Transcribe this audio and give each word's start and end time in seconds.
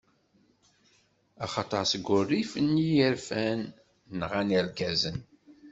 Axaṭer 1.45 1.83
seg 1.91 2.07
urrif-nni 2.17 2.89
i 3.07 3.07
rfan, 3.15 3.61
nɣan 4.19 4.53
irgazen; 4.57 5.17